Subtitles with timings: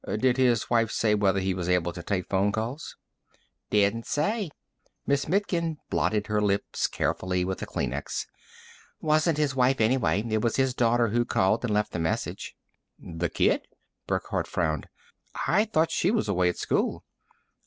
[0.19, 2.95] Did his wife say whether he was able to take phone calls?"
[3.69, 4.49] "Didn't say."
[5.05, 8.25] Miss Mitkin blotted her lips carefully with a Kleenex.
[8.99, 10.23] "Wasn't his wife, anyway.
[10.27, 12.55] It was his daughter who called and left the message."
[12.97, 13.67] "The kid?"
[14.07, 14.89] Burckhardt frowned.
[15.45, 17.03] "I thought she was away at school."